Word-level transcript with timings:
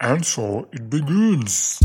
And 0.00 0.24
so 0.24 0.68
it 0.70 0.88
begins. 0.88 1.80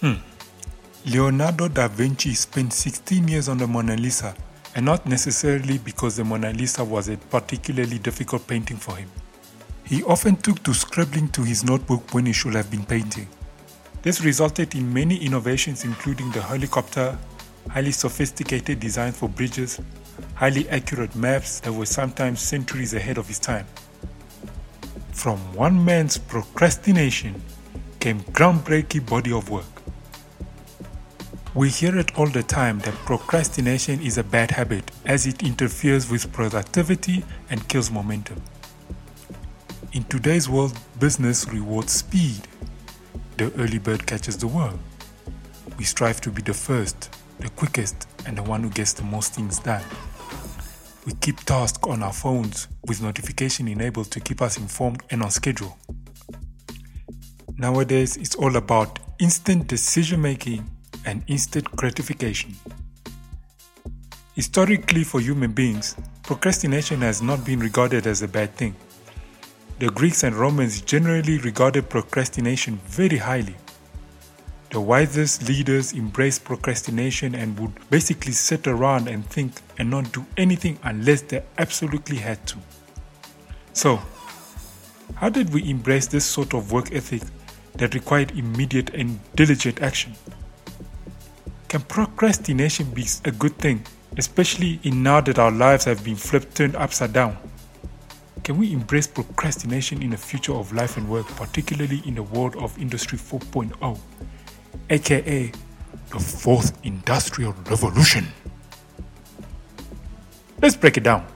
Hmm. 0.00 0.14
Leonardo 1.06 1.66
da 1.66 1.88
Vinci 1.88 2.34
spent 2.34 2.72
16 2.72 3.26
years 3.26 3.48
on 3.48 3.58
the 3.58 3.66
Mona 3.66 3.96
Lisa, 3.96 4.32
and 4.76 4.86
not 4.86 5.04
necessarily 5.06 5.78
because 5.78 6.14
the 6.14 6.24
Mona 6.24 6.52
Lisa 6.52 6.84
was 6.84 7.08
a 7.08 7.16
particularly 7.16 7.98
difficult 7.98 8.46
painting 8.46 8.76
for 8.76 8.94
him. 8.94 9.08
He 9.88 10.02
often 10.02 10.36
took 10.36 10.62
to 10.64 10.74
scribbling 10.74 11.28
to 11.28 11.42
his 11.42 11.64
notebook 11.64 12.12
when 12.12 12.26
he 12.26 12.32
should 12.34 12.54
have 12.54 12.70
been 12.70 12.84
painting. 12.84 13.26
This 14.02 14.20
resulted 14.20 14.74
in 14.74 14.92
many 14.92 15.16
innovations, 15.16 15.82
including 15.82 16.30
the 16.30 16.42
helicopter, 16.42 17.16
highly 17.70 17.92
sophisticated 17.92 18.80
designs 18.80 19.16
for 19.16 19.30
bridges, 19.30 19.80
highly 20.34 20.68
accurate 20.68 21.16
maps 21.16 21.60
that 21.60 21.72
were 21.72 21.86
sometimes 21.86 22.42
centuries 22.42 22.92
ahead 22.92 23.16
of 23.16 23.28
his 23.28 23.38
time. 23.38 23.64
From 25.12 25.38
one 25.54 25.82
man's 25.82 26.18
procrastination 26.18 27.40
came 27.98 28.20
groundbreaking 28.20 29.08
body 29.08 29.32
of 29.32 29.48
work. 29.48 29.64
We 31.54 31.70
hear 31.70 31.96
it 31.96 32.18
all 32.18 32.28
the 32.28 32.42
time 32.42 32.80
that 32.80 32.92
procrastination 33.06 34.02
is 34.02 34.18
a 34.18 34.22
bad 34.22 34.50
habit 34.50 34.90
as 35.06 35.26
it 35.26 35.42
interferes 35.42 36.10
with 36.10 36.30
productivity 36.30 37.24
and 37.48 37.66
kills 37.68 37.90
momentum. 37.90 38.42
In 39.94 40.04
today's 40.04 40.50
world, 40.50 40.78
business 41.00 41.48
rewards 41.48 41.92
speed. 41.92 42.46
The 43.38 43.50
early 43.54 43.78
bird 43.78 44.06
catches 44.06 44.36
the 44.36 44.46
worm. 44.46 44.78
We 45.78 45.84
strive 45.84 46.20
to 46.22 46.30
be 46.30 46.42
the 46.42 46.52
first, 46.52 47.16
the 47.40 47.48
quickest, 47.48 48.06
and 48.26 48.36
the 48.36 48.42
one 48.42 48.62
who 48.62 48.68
gets 48.68 48.92
the 48.92 49.04
most 49.04 49.32
things 49.32 49.58
done. 49.60 49.82
We 51.06 51.14
keep 51.14 51.40
tasks 51.40 51.88
on 51.88 52.02
our 52.02 52.12
phones 52.12 52.68
with 52.86 53.00
notification 53.00 53.66
enabled 53.66 54.10
to 54.10 54.20
keep 54.20 54.42
us 54.42 54.58
informed 54.58 55.04
and 55.10 55.22
on 55.22 55.30
schedule. 55.30 55.78
Nowadays, 57.56 58.18
it's 58.18 58.34
all 58.34 58.56
about 58.56 58.98
instant 59.18 59.68
decision 59.68 60.20
making 60.20 60.70
and 61.06 61.24
instant 61.28 61.64
gratification. 61.76 62.54
Historically, 64.34 65.02
for 65.02 65.20
human 65.20 65.52
beings, 65.52 65.96
procrastination 66.24 67.00
has 67.00 67.22
not 67.22 67.42
been 67.42 67.58
regarded 67.58 68.06
as 68.06 68.20
a 68.20 68.28
bad 68.28 68.54
thing. 68.54 68.76
The 69.78 69.90
Greeks 69.90 70.24
and 70.24 70.34
Romans 70.34 70.80
generally 70.80 71.38
regarded 71.38 71.88
procrastination 71.88 72.80
very 72.86 73.18
highly. 73.18 73.54
The 74.70 74.80
wisest 74.80 75.48
leaders 75.48 75.92
embraced 75.92 76.42
procrastination 76.42 77.36
and 77.36 77.56
would 77.60 77.88
basically 77.88 78.32
sit 78.32 78.66
around 78.66 79.06
and 79.06 79.24
think 79.24 79.52
and 79.78 79.88
not 79.88 80.12
do 80.12 80.26
anything 80.36 80.80
unless 80.82 81.22
they 81.22 81.44
absolutely 81.58 82.16
had 82.16 82.44
to. 82.48 82.56
So, 83.72 84.00
how 85.14 85.28
did 85.28 85.54
we 85.54 85.70
embrace 85.70 86.08
this 86.08 86.24
sort 86.24 86.54
of 86.54 86.72
work 86.72 86.92
ethic 86.92 87.22
that 87.74 87.94
required 87.94 88.32
immediate 88.32 88.90
and 88.94 89.20
diligent 89.36 89.80
action? 89.80 90.14
Can 91.68 91.82
procrastination 91.82 92.90
be 92.90 93.06
a 93.24 93.30
good 93.30 93.56
thing, 93.58 93.84
especially 94.16 94.80
in 94.82 95.04
now 95.04 95.20
that 95.20 95.38
our 95.38 95.52
lives 95.52 95.84
have 95.84 96.02
been 96.02 96.16
flipped 96.16 96.56
turned 96.56 96.74
upside 96.74 97.12
down? 97.12 97.38
Can 98.48 98.56
we 98.56 98.72
embrace 98.72 99.06
procrastination 99.06 100.00
in 100.00 100.08
the 100.08 100.16
future 100.16 100.54
of 100.54 100.72
life 100.72 100.96
and 100.96 101.06
work, 101.06 101.26
particularly 101.36 102.00
in 102.06 102.14
the 102.14 102.22
world 102.22 102.56
of 102.56 102.78
Industry 102.78 103.18
4.0, 103.18 103.98
aka 104.88 105.52
the 106.08 106.18
fourth 106.18 106.72
industrial 106.82 107.52
revolution? 107.68 108.26
Let's 110.62 110.76
break 110.76 110.96
it 110.96 111.02
down. 111.02 111.26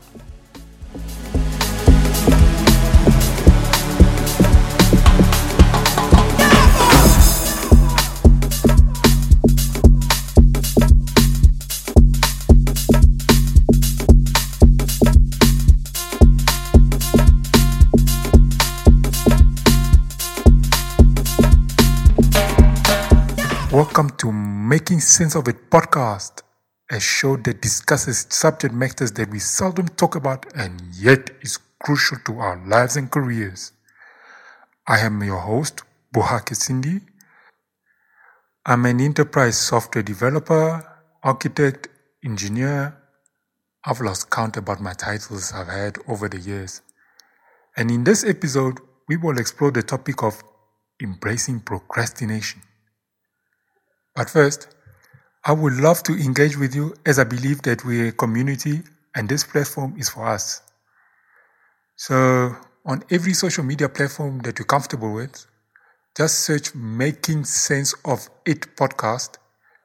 Sense 25.02 25.34
of 25.34 25.48
It 25.48 25.68
podcast, 25.68 26.42
a 26.88 27.00
show 27.00 27.36
that 27.38 27.60
discusses 27.60 28.24
subject 28.30 28.72
matters 28.72 29.10
that 29.12 29.30
we 29.30 29.40
seldom 29.40 29.88
talk 29.88 30.14
about 30.14 30.46
and 30.54 30.80
yet 30.94 31.30
is 31.40 31.58
crucial 31.82 32.18
to 32.24 32.38
our 32.38 32.64
lives 32.68 32.96
and 32.96 33.10
careers. 33.10 33.72
I 34.86 35.00
am 35.00 35.20
your 35.22 35.40
host, 35.40 35.82
Buhake 36.14 36.54
Sindi. 36.54 37.00
I'm 38.64 38.86
an 38.86 39.00
enterprise 39.00 39.58
software 39.58 40.04
developer, 40.04 40.86
architect, 41.22 41.88
engineer. 42.24 42.96
I've 43.84 44.00
lost 44.00 44.30
count 44.30 44.56
about 44.56 44.80
my 44.80 44.92
titles 44.92 45.52
I've 45.52 45.66
had 45.66 45.98
over 46.06 46.28
the 46.28 46.38
years. 46.38 46.80
And 47.76 47.90
in 47.90 48.04
this 48.04 48.22
episode, 48.22 48.78
we 49.08 49.16
will 49.16 49.38
explore 49.38 49.72
the 49.72 49.82
topic 49.82 50.22
of 50.22 50.40
embracing 51.02 51.58
procrastination. 51.60 52.62
But 54.14 54.30
first, 54.30 54.68
I 55.44 55.52
would 55.52 55.74
love 55.74 56.02
to 56.04 56.12
engage 56.12 56.56
with 56.56 56.74
you 56.74 56.94
as 57.04 57.18
I 57.18 57.24
believe 57.24 57.62
that 57.62 57.84
we're 57.84 58.08
a 58.08 58.12
community 58.12 58.82
and 59.14 59.28
this 59.28 59.44
platform 59.44 59.96
is 59.98 60.08
for 60.08 60.26
us. 60.26 60.62
So, 61.96 62.56
on 62.84 63.02
every 63.10 63.34
social 63.34 63.64
media 63.64 63.88
platform 63.88 64.40
that 64.40 64.58
you're 64.58 64.66
comfortable 64.66 65.12
with, 65.12 65.46
just 66.16 66.40
search 66.40 66.74
Making 66.74 67.44
Sense 67.44 67.94
of 68.04 68.28
It 68.46 68.76
podcast 68.76 69.36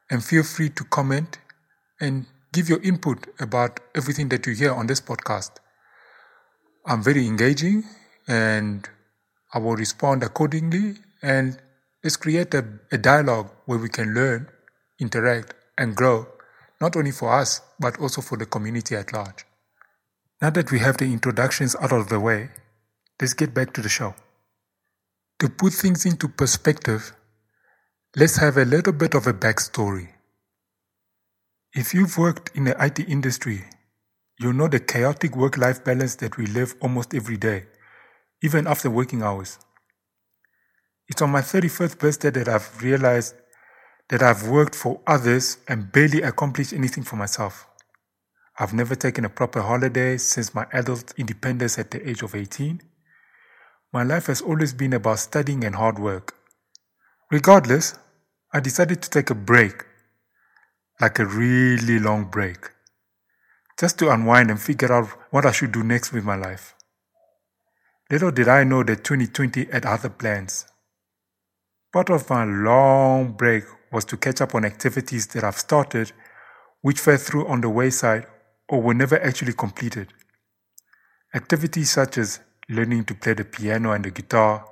and 0.10 0.24
feel 0.24 0.44
free 0.44 0.70
to 0.70 0.84
comment 0.86 1.40
and 2.00 2.26
give 2.54 2.70
your 2.70 2.82
input 2.84 3.28
about 3.40 3.80
everything 3.96 4.30
that 4.30 4.46
you 4.46 4.54
hear 4.54 4.74
on 4.74 4.88
this 4.88 5.02
podcast. 5.02 5.52
I'm 6.86 7.04
very 7.04 7.26
engaging 7.28 7.84
and 8.28 8.88
I 9.54 9.60
will 9.60 9.76
respond 9.76 10.24
accordingly 10.24 10.96
and 11.22 11.60
Let's 12.04 12.16
create 12.16 12.54
a, 12.54 12.64
a 12.92 12.98
dialogue 12.98 13.50
where 13.66 13.80
we 13.80 13.90
can 13.90 14.14
learn, 14.14 14.48
interact, 15.00 15.54
and 15.78 15.96
grow, 15.96 16.28
not 16.82 16.96
only 16.96 17.12
for 17.12 17.32
us, 17.32 17.62
but 17.80 18.00
also 18.00 18.22
for 18.22 18.38
the 18.38 18.46
community 18.46 18.96
at 18.96 19.14
large. 19.14 19.46
Now 20.42 20.50
that 20.52 20.72
we 20.72 20.80
have 20.80 20.98
the 20.98 21.06
introductions 21.06 21.76
out 21.82 21.92
of 21.92 22.10
the 22.10 22.20
way, 22.20 22.50
let's 23.20 23.34
get 23.34 23.54
back 23.54 23.74
to 23.74 23.82
the 23.82 23.90
show. 23.90 24.14
To 25.40 25.50
put 25.50 25.74
things 25.74 26.06
into 26.06 26.28
perspective, 26.28 27.14
let's 28.16 28.38
have 28.38 28.58
a 28.58 28.66
little 28.66 28.94
bit 28.94 29.14
of 29.14 29.28
a 29.28 29.34
backstory. 29.34 30.10
If 31.74 31.94
you've 31.94 32.18
worked 32.18 32.56
in 32.56 32.64
the 32.66 32.76
IT 32.84 33.00
industry, 33.08 33.66
you'll 34.40 34.54
know 34.54 34.68
the 34.68 34.80
chaotic 34.80 35.36
work 35.36 35.58
life 35.58 35.84
balance 35.84 36.16
that 36.16 36.38
we 36.38 36.46
live 36.48 36.76
almost 36.82 37.14
every 37.14 37.38
day, 37.38 37.66
even 38.42 38.68
after 38.68 38.90
working 38.90 39.22
hours. 39.22 39.60
It's 41.08 41.22
on 41.22 41.30
my 41.30 41.42
31st 41.42 42.00
birthday 42.00 42.30
that 42.32 42.48
I've 42.48 42.82
realized 42.82 43.36
that 44.10 44.24
I've 44.24 44.48
worked 44.48 44.76
for 44.76 45.02
others 45.06 45.58
and 45.68 45.92
barely 45.92 46.22
accomplished 46.22 46.74
anything 46.74 47.04
for 47.04 47.16
myself. 47.16 47.68
I've 48.60 48.74
never 48.74 48.96
taken 48.96 49.26
a 49.26 49.30
proper 49.30 49.62
holiday 49.62 50.18
since 50.18 50.56
my 50.56 50.66
adult 50.72 51.14
independence 51.18 51.78
at 51.78 51.92
the 51.92 52.10
age 52.10 52.24
of 52.24 52.34
18. 52.34 52.82
My 53.94 54.04
life 54.04 54.28
has 54.28 54.42
always 54.42 54.74
been 54.74 54.94
about 54.94 55.20
studying 55.20 55.64
and 55.64 55.76
hard 55.76 56.00
work. 56.00 56.36
Regardless, 57.32 57.96
I 58.54 58.60
decided 58.62 59.02
to 59.02 59.10
take 59.10 59.30
a 59.30 59.36
break, 59.36 59.86
like 61.00 61.20
a 61.20 61.26
really 61.26 62.00
long 62.00 62.26
break, 62.26 62.72
just 63.80 64.00
to 64.00 64.10
unwind 64.10 64.50
and 64.50 64.62
figure 64.62 64.92
out 64.92 65.10
what 65.32 65.46
I 65.46 65.52
should 65.52 65.72
do 65.72 65.84
next 65.84 66.12
with 66.14 66.24
my 66.24 66.36
life. 66.36 66.74
Little 68.10 68.32
did 68.32 68.48
I 68.48 68.64
know 68.64 68.84
that 68.84 69.04
2020 69.04 69.66
had 69.66 69.86
other 69.86 70.10
plans. 70.10 70.66
Part 71.92 72.10
of 72.10 72.30
my 72.30 72.46
long 72.46 73.34
break 73.34 73.66
was 73.92 74.06
to 74.06 74.18
catch 74.18 74.42
up 74.42 74.56
on 74.56 74.66
activities 74.66 75.28
that 75.28 75.44
I've 75.44 75.58
started 75.58 76.12
which 76.82 77.00
fell 77.00 77.18
through 77.18 77.48
on 77.48 77.62
the 77.62 77.70
wayside 77.70 78.28
or 78.70 78.82
were 78.82 78.94
never 78.94 79.22
actually 79.22 79.54
completed. 79.54 80.14
Activities 81.36 81.92
such 81.92 82.18
as 82.18 82.40
learning 82.70 83.06
to 83.06 83.16
play 83.16 83.34
the 83.34 83.46
piano 83.46 83.92
and 83.92 84.06
the 84.06 84.12
guitar, 84.12 84.66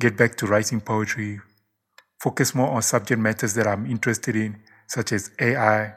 get 0.00 0.16
back 0.16 0.36
to 0.36 0.46
writing 0.46 0.80
poetry, 0.80 1.40
focus 2.20 2.54
more 2.54 2.70
on 2.70 2.82
subject 2.82 3.20
matters 3.20 3.54
that 3.54 3.66
I'm 3.66 3.86
interested 3.86 4.36
in, 4.36 4.62
such 4.88 5.12
as 5.12 5.30
AI. 5.40 5.94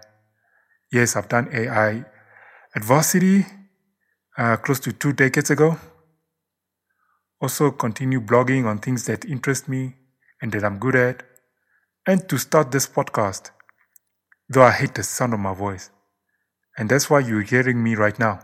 Yes, 0.92 1.16
I've 1.16 1.30
done 1.30 1.50
AI 1.54 2.06
at 2.76 2.84
varsity 2.84 3.46
uh, 4.38 4.58
close 4.58 4.80
to 4.82 4.94
two 4.94 5.14
decades 5.14 5.50
ago. 5.52 5.78
also 7.42 7.72
continue 7.72 8.22
blogging 8.22 8.66
on 8.66 8.80
things 8.80 9.06
that 9.06 9.26
interest 9.26 9.70
me 9.70 9.96
and 10.42 10.52
that 10.52 10.64
I'm 10.64 10.80
good 10.80 10.96
at, 10.96 11.24
and 12.08 12.30
to 12.30 12.38
start 12.38 12.72
this 12.72 12.88
podcast, 12.88 13.50
though 14.48 14.62
I 14.64 14.72
hate 14.72 14.94
the 14.94 15.04
sound 15.04 15.34
of 15.34 15.40
my 15.40 15.56
voice. 15.56 15.90
And 16.78 16.90
that's 16.90 17.10
why 17.10 17.20
you're 17.20 17.42
hearing 17.42 17.82
me 17.82 17.96
right 17.96 18.18
now. 18.20 18.42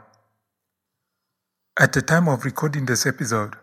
At 1.80 1.94
the 1.94 2.02
time 2.02 2.28
of 2.28 2.44
recording 2.44 2.86
this 2.86 3.06
episode, 3.06 3.54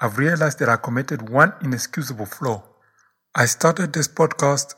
I've 0.00 0.16
realized 0.16 0.58
that 0.60 0.68
I 0.68 0.76
committed 0.76 1.28
one 1.28 1.52
inexcusable 1.62 2.26
flaw. 2.26 2.62
I 3.34 3.44
started 3.44 3.92
this 3.92 4.08
podcast 4.08 4.74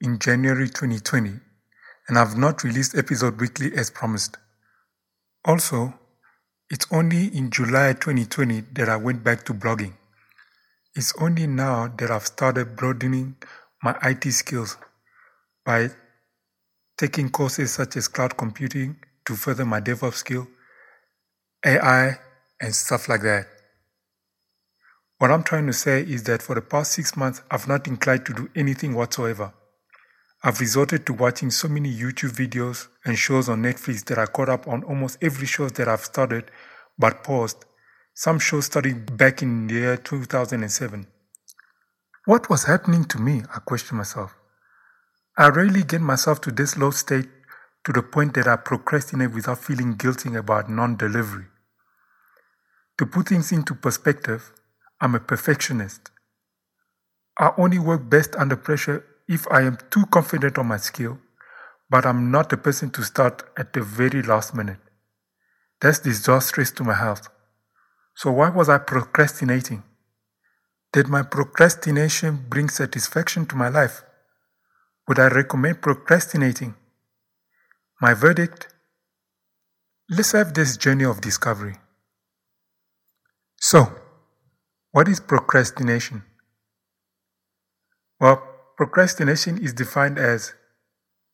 in 0.00 0.18
January 0.18 0.68
2020, 0.68 1.40
and 2.08 2.18
I've 2.18 2.36
not 2.36 2.64
released 2.64 2.96
episode 2.96 3.38
weekly 3.40 3.72
as 3.76 3.90
promised. 3.90 4.38
Also, 5.44 5.92
it's 6.70 6.86
only 6.90 7.26
in 7.26 7.50
July 7.50 7.92
2020 7.92 8.62
that 8.72 8.88
I 8.88 8.96
went 8.96 9.22
back 9.22 9.44
to 9.44 9.54
blogging. 9.54 9.94
It's 10.94 11.14
only 11.20 11.46
now 11.46 11.88
that 11.98 12.10
I've 12.10 12.26
started 12.26 12.74
broadening 12.74 13.36
my 13.82 13.96
IT 14.02 14.30
skills 14.32 14.76
by 15.64 15.90
taking 16.96 17.30
courses 17.30 17.72
such 17.72 17.96
as 17.96 18.08
cloud 18.08 18.36
computing 18.36 18.96
to 19.24 19.36
further 19.36 19.64
my 19.64 19.80
DevOps 19.80 20.14
skill, 20.14 20.48
AI, 21.64 22.18
and 22.60 22.74
stuff 22.74 23.08
like 23.08 23.22
that. 23.22 23.46
What 25.18 25.30
I'm 25.30 25.42
trying 25.42 25.66
to 25.66 25.72
say 25.72 26.02
is 26.02 26.24
that 26.24 26.42
for 26.42 26.54
the 26.54 26.62
past 26.62 26.92
six 26.92 27.16
months, 27.16 27.42
I've 27.50 27.68
not 27.68 27.86
inclined 27.86 28.24
to 28.26 28.34
do 28.34 28.48
anything 28.54 28.94
whatsoever. 28.94 29.52
I've 30.42 30.60
resorted 30.60 31.04
to 31.06 31.12
watching 31.12 31.50
so 31.50 31.68
many 31.68 31.92
YouTube 31.92 32.30
videos 32.30 32.86
and 33.04 33.18
shows 33.18 33.48
on 33.48 33.62
Netflix 33.62 34.04
that 34.04 34.18
I 34.18 34.26
caught 34.26 34.48
up 34.48 34.68
on 34.68 34.84
almost 34.84 35.18
every 35.20 35.46
show 35.46 35.68
that 35.68 35.88
I've 35.88 36.04
started 36.04 36.50
but 36.96 37.24
paused. 37.24 37.64
Some 38.14 38.38
shows 38.38 38.66
started 38.66 39.16
back 39.16 39.42
in 39.42 39.66
the 39.66 39.74
year 39.74 39.96
2007. 39.96 41.06
What 42.28 42.50
was 42.50 42.64
happening 42.64 43.04
to 43.06 43.18
me? 43.18 43.42
I 43.54 43.60
questioned 43.60 43.96
myself. 43.96 44.36
I 45.38 45.48
rarely 45.48 45.82
get 45.82 46.02
myself 46.02 46.42
to 46.42 46.50
this 46.50 46.76
low 46.76 46.90
state 46.90 47.26
to 47.84 47.90
the 47.90 48.02
point 48.02 48.34
that 48.34 48.46
I 48.46 48.56
procrastinate 48.56 49.32
without 49.32 49.64
feeling 49.64 49.94
guilty 49.94 50.34
about 50.34 50.68
non 50.68 50.98
delivery. 50.98 51.46
To 52.98 53.06
put 53.06 53.28
things 53.28 53.50
into 53.50 53.74
perspective, 53.74 54.52
I'm 55.00 55.14
a 55.14 55.20
perfectionist. 55.20 56.10
I 57.38 57.52
only 57.56 57.78
work 57.78 58.10
best 58.10 58.36
under 58.36 58.56
pressure 58.56 59.06
if 59.26 59.50
I 59.50 59.62
am 59.62 59.78
too 59.88 60.04
confident 60.10 60.58
on 60.58 60.66
my 60.66 60.76
skill, 60.76 61.18
but 61.88 62.04
I'm 62.04 62.30
not 62.30 62.50
the 62.50 62.58
person 62.58 62.90
to 62.90 63.04
start 63.04 63.42
at 63.56 63.72
the 63.72 63.80
very 63.80 64.20
last 64.20 64.54
minute. 64.54 64.80
That's 65.80 66.00
disastrous 66.00 66.72
to 66.72 66.84
my 66.84 66.92
health. 66.92 67.30
So 68.16 68.32
why 68.32 68.50
was 68.50 68.68
I 68.68 68.76
procrastinating? 68.76 69.82
Did 70.92 71.08
my 71.08 71.22
procrastination 71.22 72.46
bring 72.48 72.70
satisfaction 72.70 73.44
to 73.46 73.56
my 73.56 73.68
life? 73.68 74.02
Would 75.06 75.18
I 75.18 75.28
recommend 75.28 75.82
procrastinating? 75.82 76.74
My 78.00 78.14
verdict? 78.14 78.68
Let's 80.08 80.32
have 80.32 80.54
this 80.54 80.78
journey 80.78 81.04
of 81.04 81.20
discovery. 81.20 81.76
So, 83.60 83.92
what 84.92 85.08
is 85.08 85.20
procrastination? 85.20 86.22
Well, 88.18 88.42
procrastination 88.76 89.58
is 89.62 89.74
defined 89.74 90.18
as 90.18 90.54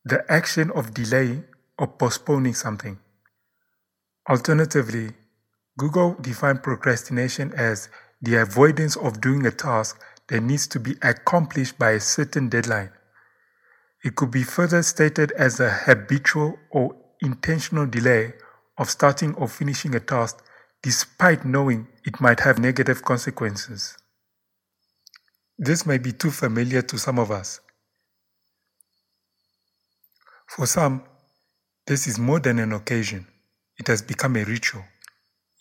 the 0.04 0.24
action 0.30 0.72
of 0.72 0.92
delaying 0.92 1.44
or 1.78 1.86
postponing 1.86 2.54
something. 2.54 2.98
Alternatively, 4.28 5.12
Google 5.78 6.16
defined 6.20 6.62
procrastination 6.62 7.52
as 7.54 7.88
the 8.24 8.36
avoidance 8.36 8.96
of 8.96 9.20
doing 9.20 9.46
a 9.46 9.50
task 9.50 10.00
that 10.28 10.42
needs 10.42 10.66
to 10.68 10.80
be 10.80 10.96
accomplished 11.02 11.78
by 11.78 11.90
a 11.90 12.00
certain 12.00 12.48
deadline. 12.48 12.90
It 14.02 14.16
could 14.16 14.30
be 14.30 14.42
further 14.42 14.82
stated 14.82 15.32
as 15.32 15.60
a 15.60 15.70
habitual 15.70 16.58
or 16.70 16.96
intentional 17.22 17.86
delay 17.86 18.34
of 18.78 18.90
starting 18.90 19.34
or 19.34 19.48
finishing 19.48 19.94
a 19.94 20.00
task 20.00 20.42
despite 20.82 21.44
knowing 21.44 21.86
it 22.04 22.20
might 22.20 22.40
have 22.40 22.58
negative 22.58 23.02
consequences. 23.02 23.96
This 25.58 25.86
may 25.86 25.98
be 25.98 26.12
too 26.12 26.30
familiar 26.30 26.82
to 26.82 26.98
some 26.98 27.18
of 27.18 27.30
us. 27.30 27.60
For 30.46 30.66
some, 30.66 31.04
this 31.86 32.06
is 32.06 32.18
more 32.18 32.40
than 32.40 32.58
an 32.58 32.72
occasion, 32.72 33.26
it 33.78 33.86
has 33.86 34.02
become 34.02 34.36
a 34.36 34.44
ritual. 34.44 34.84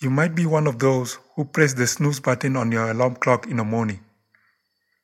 You 0.04 0.10
might 0.10 0.36
be 0.36 0.46
one 0.46 0.68
of 0.68 0.80
those 0.80 1.18
who 1.34 1.46
press 1.46 1.76
the 1.76 1.88
snooze 1.88 2.20
button 2.20 2.58
on 2.58 2.74
your 2.74 2.92
alarm 2.92 3.16
clock 3.16 3.48
in 3.48 3.56
the 3.56 3.64
morning. 3.64 4.02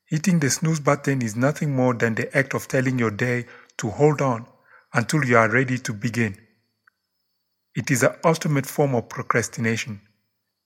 Hitting 0.07 0.42
the 0.42 0.50
snooze 0.50 0.81
button 0.81 1.22
is 1.22 1.38
nothing 1.38 1.74
more 1.74 1.94
than 1.94 2.16
the 2.16 2.38
act 2.38 2.54
of 2.54 2.68
telling 2.68 3.00
your 3.00 3.12
day 3.12 3.46
to 3.78 3.90
hold 3.92 4.22
on 4.22 4.46
until 4.94 5.24
you 5.24 5.38
are 5.38 5.50
ready 5.50 5.78
to 5.78 5.94
begin. 5.94 6.36
It 7.75 7.90
is 7.90 8.01
the 8.01 8.18
ultimate 8.25 8.66
form 8.66 8.94
of 8.94 9.07
procrastination. 9.07 10.01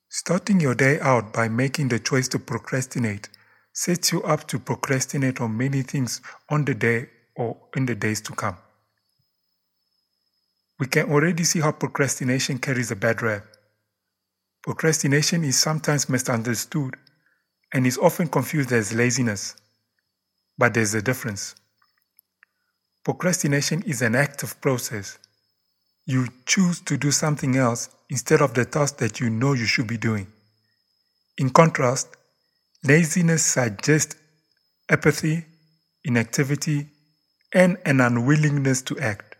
Starting 0.09 0.59
your 0.59 0.73
day 0.73 0.99
out 0.99 1.31
by 1.31 1.47
making 1.47 1.89
the 1.89 1.99
choice 1.99 2.27
to 2.29 2.39
procrastinate 2.39 3.29
sets 3.71 4.11
you 4.11 4.23
up 4.23 4.47
to 4.47 4.57
procrastinate 4.57 5.41
on 5.41 5.55
many 5.55 5.83
things 5.83 6.21
on 6.49 6.65
the 6.65 6.73
day 6.73 7.07
or 7.35 7.55
in 7.75 7.85
the 7.85 7.93
days 7.93 8.19
to 8.21 8.33
come. 8.33 8.57
We 10.79 10.87
can 10.87 11.11
already 11.11 11.43
see 11.43 11.59
how 11.59 11.71
procrastination 11.71 12.57
carries 12.57 12.89
a 12.89 12.95
bad 12.95 13.21
rap. 13.21 13.52
Procrastination 14.63 15.43
is 15.43 15.59
sometimes 15.59 16.07
misunderstood 16.07 16.95
and 17.73 17.85
is 17.85 17.97
often 17.97 18.29
confused 18.29 18.71
as 18.71 18.93
laziness. 18.93 19.57
But 20.57 20.73
there's 20.73 20.93
a 20.93 21.01
difference. 21.01 21.55
Procrastination 23.03 23.81
is 23.81 24.01
an 24.01 24.15
active 24.15 24.61
process. 24.61 25.19
You 26.05 26.27
choose 26.45 26.79
to 26.81 26.95
do 26.95 27.11
something 27.11 27.57
else 27.57 27.89
instead 28.09 28.41
of 28.41 28.53
the 28.53 28.63
task 28.63 28.97
that 28.97 29.19
you 29.19 29.29
know 29.29 29.51
you 29.51 29.65
should 29.65 29.87
be 29.87 29.97
doing. 29.97 30.27
In 31.37 31.49
contrast, 31.49 32.15
laziness 32.85 33.45
suggests 33.45 34.15
apathy, 34.89 35.43
inactivity, 36.05 36.87
and 37.53 37.77
an 37.85 37.99
unwillingness 37.99 38.81
to 38.83 38.97
act. 38.99 39.35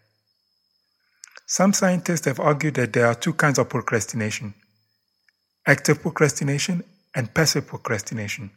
Some 1.46 1.72
scientists 1.72 2.26
have 2.26 2.42
argued 2.42 2.76
that 2.76 2.92
there 2.92 3.06
are 3.06 3.16
two 3.16 3.34
kinds 3.34 3.58
of 3.58 3.70
procrastination 3.70 4.54
active 5.66 6.02
procrastination 6.02 6.84
and 7.16 7.34
passive 7.34 7.66
procrastination. 7.66 8.52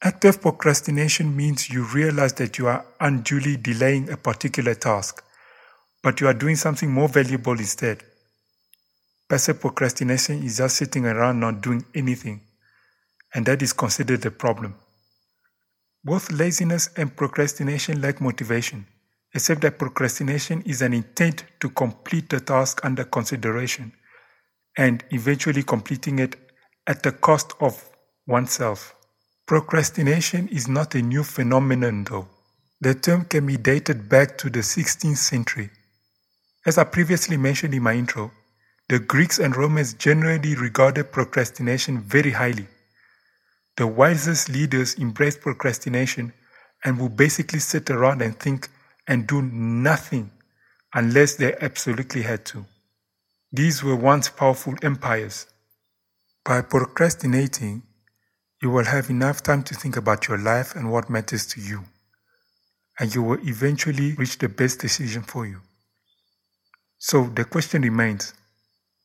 Active 0.00 0.40
procrastination 0.40 1.34
means 1.34 1.70
you 1.70 1.84
realize 1.86 2.34
that 2.34 2.56
you 2.56 2.68
are 2.68 2.86
unduly 3.00 3.56
delaying 3.56 4.08
a 4.08 4.16
particular 4.16 4.74
task, 4.74 5.24
but 6.00 6.20
you 6.20 6.28
are 6.28 6.34
doing 6.34 6.54
something 6.54 6.88
more 6.88 7.08
valuable 7.08 7.58
instead. 7.58 8.04
Passive 9.28 9.60
procrastination 9.60 10.44
is 10.44 10.58
just 10.58 10.76
sitting 10.76 11.04
around 11.04 11.40
not 11.40 11.60
doing 11.62 11.84
anything, 11.96 12.42
and 13.34 13.44
that 13.46 13.60
is 13.60 13.72
considered 13.72 14.24
a 14.24 14.30
problem. 14.30 14.76
Both 16.04 16.30
laziness 16.30 16.90
and 16.96 17.14
procrastination 17.14 18.00
lack 18.00 18.20
motivation, 18.20 18.86
except 19.34 19.62
that 19.62 19.80
procrastination 19.80 20.62
is 20.62 20.80
an 20.80 20.94
intent 20.94 21.42
to 21.58 21.70
complete 21.70 22.28
the 22.30 22.38
task 22.38 22.84
under 22.84 23.02
consideration 23.02 23.92
and 24.78 25.04
eventually 25.10 25.62
completing 25.62 26.20
it 26.20 26.36
at 26.86 27.02
the 27.02 27.12
cost 27.12 27.52
of 27.60 27.84
oneself. 28.26 28.94
Procrastination 29.46 30.48
is 30.48 30.68
not 30.68 30.94
a 30.94 31.02
new 31.02 31.24
phenomenon, 31.24 32.04
though. 32.04 32.28
The 32.80 32.94
term 32.94 33.24
can 33.24 33.44
be 33.44 33.56
dated 33.56 34.08
back 34.08 34.38
to 34.38 34.48
the 34.48 34.60
16th 34.60 35.16
century. 35.16 35.70
As 36.64 36.78
I 36.78 36.84
previously 36.84 37.36
mentioned 37.36 37.74
in 37.74 37.82
my 37.82 37.94
intro, 37.94 38.30
the 38.88 39.00
Greeks 39.00 39.38
and 39.38 39.56
Romans 39.56 39.94
generally 39.94 40.54
regarded 40.54 41.12
procrastination 41.12 42.00
very 42.00 42.30
highly. 42.30 42.68
The 43.76 43.86
wisest 43.86 44.48
leaders 44.48 44.96
embraced 44.96 45.40
procrastination 45.40 46.32
and 46.84 47.00
would 47.00 47.16
basically 47.16 47.58
sit 47.58 47.90
around 47.90 48.22
and 48.22 48.38
think 48.38 48.68
and 49.08 49.26
do 49.26 49.42
nothing 49.42 50.30
unless 50.94 51.34
they 51.34 51.54
absolutely 51.60 52.22
had 52.22 52.44
to. 52.46 52.64
These 53.50 53.82
were 53.82 53.96
once 53.96 54.28
powerful 54.28 54.74
empires. 54.82 55.46
By 56.44 56.60
procrastinating, 56.62 57.82
you 58.60 58.70
will 58.70 58.84
have 58.84 59.08
enough 59.10 59.42
time 59.42 59.62
to 59.64 59.74
think 59.74 59.96
about 59.96 60.28
your 60.28 60.38
life 60.38 60.74
and 60.74 60.90
what 60.90 61.08
matters 61.08 61.46
to 61.46 61.60
you, 61.60 61.84
and 62.98 63.14
you 63.14 63.22
will 63.22 63.38
eventually 63.48 64.12
reach 64.14 64.38
the 64.38 64.48
best 64.48 64.80
decision 64.80 65.22
for 65.22 65.46
you. 65.46 65.60
So 66.98 67.24
the 67.24 67.44
question 67.44 67.82
remains 67.82 68.34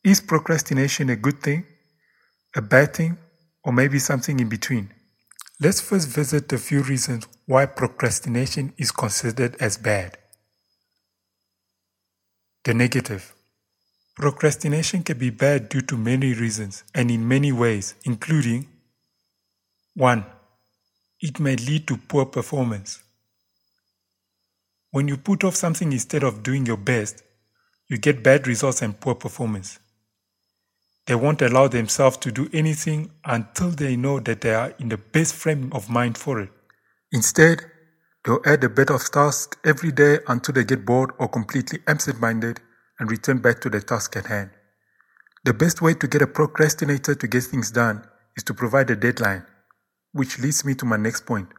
is 0.03 0.19
procrastination 0.19 1.09
a 1.09 1.15
good 1.15 1.41
thing, 1.41 1.65
a 2.55 2.61
bad 2.61 2.93
thing, 2.93 3.17
or 3.63 3.71
maybe 3.71 3.99
something 3.99 4.39
in 4.39 4.49
between? 4.49 4.93
Let's 5.61 5.79
first 5.79 6.09
visit 6.09 6.51
a 6.51 6.57
few 6.57 6.81
reasons 6.81 7.25
why 7.45 7.67
procrastination 7.67 8.73
is 8.77 8.91
considered 8.91 9.55
as 9.61 9.77
bad. 9.77 10.17
The 12.65 12.73
negative. 12.73 13.33
Procrastination 14.15 15.01
can 15.01 15.17
be 15.17 15.31
bad 15.31 15.69
due 15.69 15.81
to 15.81 15.97
many 15.97 16.33
reasons 16.33 16.83
and 16.93 17.09
in 17.09 17.27
many 17.27 17.51
ways, 17.51 17.95
including 18.03 18.67
1. 19.95 20.25
It 21.19 21.39
may 21.39 21.55
lead 21.55 21.87
to 21.87 21.97
poor 21.97 22.25
performance. 22.25 23.01
When 24.91 25.07
you 25.07 25.17
put 25.17 25.43
off 25.43 25.55
something 25.55 25.91
instead 25.91 26.21
of 26.23 26.43
doing 26.43 26.67
your 26.67 26.77
best, 26.77 27.23
you 27.87 27.97
get 27.97 28.23
bad 28.23 28.45
results 28.45 28.83
and 28.83 28.99
poor 28.99 29.15
performance. 29.15 29.79
They 31.07 31.15
won't 31.15 31.41
allow 31.41 31.67
themselves 31.67 32.17
to 32.17 32.31
do 32.31 32.47
anything 32.53 33.09
until 33.25 33.71
they 33.71 33.95
know 33.95 34.19
that 34.19 34.41
they 34.41 34.53
are 34.53 34.73
in 34.77 34.89
the 34.89 34.97
best 34.97 35.33
frame 35.33 35.71
of 35.73 35.89
mind 35.89 36.19
for 36.19 36.39
it. 36.39 36.49
Instead, 37.11 37.61
they'll 38.23 38.41
add 38.45 38.63
a 38.63 38.69
bit 38.69 38.91
of 38.91 39.09
task 39.11 39.57
every 39.65 39.91
day 39.91 40.19
until 40.27 40.53
they 40.53 40.63
get 40.63 40.85
bored 40.85 41.11
or 41.17 41.27
completely 41.27 41.79
absent 41.87 42.21
minded 42.21 42.61
and 43.03 43.11
return 43.11 43.39
back 43.39 43.59
to 43.59 43.69
the 43.69 43.81
task 43.81 44.15
at 44.15 44.27
hand. 44.27 44.49
The 45.43 45.53
best 45.53 45.81
way 45.81 45.93
to 45.93 46.07
get 46.07 46.21
a 46.21 46.27
procrastinator 46.39 47.13
to 47.13 47.27
get 47.27 47.43
things 47.43 47.69
done 47.69 48.07
is 48.37 48.43
to 48.45 48.53
provide 48.53 48.89
a 48.91 48.95
deadline, 48.95 49.45
which 50.13 50.39
leads 50.39 50.63
me 50.63 50.73
to 50.75 50.85
my 50.85 50.95
next 50.95 51.25
point. 51.25 51.49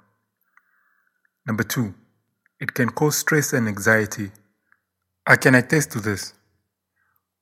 Number 1.47 1.63
two, 1.63 1.93
it 2.59 2.73
can 2.73 2.89
cause 2.89 3.19
stress 3.19 3.53
and 3.53 3.69
anxiety. 3.69 4.31
I 5.27 5.37
can 5.37 5.55
attest 5.55 5.93
to 5.93 6.01
this. 6.01 6.33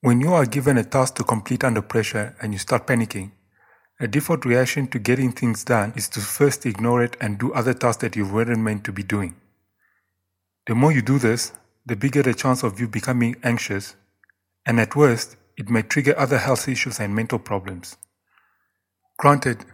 When 0.01 0.21
you 0.21 0.33
are 0.35 0.47
given 0.47 0.79
a 0.79 0.83
task 0.83 1.15
to 1.17 1.23
complete 1.23 1.63
under 1.63 1.81
pressure 1.81 2.35
and 2.43 2.53
you 2.53 2.59
start 2.59 2.89
panicking, 2.89 3.31
a 4.01 4.09
default 4.09 4.45
reaction 4.45 4.89
to 4.89 4.99
getting 4.99 5.31
things 5.31 5.63
done 5.63 5.93
is 5.95 6.09
to 6.09 6.19
first 6.19 6.67
ignore 6.67 7.05
it 7.05 7.17
and 7.21 7.39
do 7.39 7.53
other 7.53 7.73
tasks 7.73 8.03
that 8.03 8.17
you 8.17 8.27
weren't 8.27 8.59
meant 8.59 8.83
to 8.83 8.93
be 8.93 9.05
doing. 9.05 9.37
The 10.67 10.75
more 10.75 10.91
you 10.91 11.03
do 11.03 11.21
this, 11.21 11.53
the 11.85 11.97
bigger 11.97 12.23
the 12.23 12.35
chance 12.35 12.63
of 12.63 12.79
you 12.81 12.89
becoming 12.89 13.37
anxious, 13.43 13.97
and 14.65 14.79
at 14.79 14.95
worst, 14.95 15.37
it 15.57 15.69
may 15.69 15.83
trigger 15.83 16.19
other 16.19 16.39
health 16.39 16.69
issues 16.69 17.01
and 17.01 17.15
mental 17.15 17.39
problems. 17.39 17.97
Granted, 19.19 19.65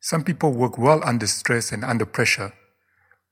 some 0.00 0.24
people 0.24 0.52
work 0.52 0.76
well 0.76 1.00
under 1.04 1.26
stress 1.26 1.72
and 1.72 1.84
under 1.84 2.04
pressure, 2.04 2.52